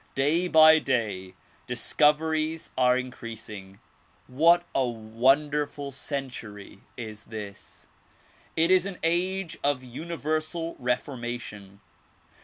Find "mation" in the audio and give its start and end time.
11.15-11.81